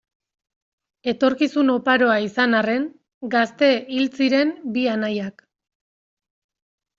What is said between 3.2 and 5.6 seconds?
gazte hil ziren bi anaiak.